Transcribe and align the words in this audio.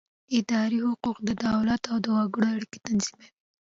اداري 0.39 0.79
حقوق 0.87 1.17
د 1.27 1.29
دولت 1.45 1.81
او 1.93 1.97
وګړو 2.17 2.45
اړیکې 2.55 2.77
تنظیموي. 2.87 3.29